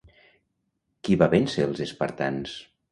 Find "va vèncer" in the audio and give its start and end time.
1.23-1.69